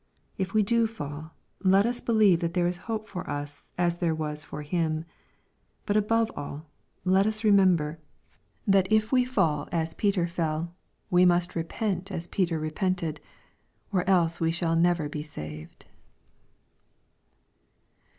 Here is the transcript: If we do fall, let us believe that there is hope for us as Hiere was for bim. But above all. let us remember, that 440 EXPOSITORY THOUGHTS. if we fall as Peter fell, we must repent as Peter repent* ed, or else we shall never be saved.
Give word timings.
If 0.35 0.55
we 0.55 0.63
do 0.63 0.87
fall, 0.87 1.35
let 1.61 1.85
us 1.85 2.01
believe 2.01 2.39
that 2.39 2.55
there 2.55 2.65
is 2.65 2.77
hope 2.89 3.05
for 3.07 3.29
us 3.29 3.69
as 3.77 3.99
Hiere 3.99 4.15
was 4.17 4.43
for 4.43 4.63
bim. 4.63 5.05
But 5.85 5.95
above 5.95 6.31
all. 6.35 6.65
let 7.05 7.27
us 7.27 7.43
remember, 7.43 7.99
that 8.65 8.87
440 8.89 8.95
EXPOSITORY 8.95 8.95
THOUGHTS. 8.95 9.05
if 9.05 9.11
we 9.11 9.35
fall 9.35 9.69
as 9.71 9.93
Peter 9.93 10.25
fell, 10.25 10.75
we 11.11 11.23
must 11.23 11.55
repent 11.55 12.11
as 12.11 12.25
Peter 12.25 12.57
repent* 12.57 13.03
ed, 13.03 13.19
or 13.93 14.03
else 14.09 14.39
we 14.41 14.49
shall 14.49 14.75
never 14.75 15.07
be 15.07 15.21
saved. 15.21 15.85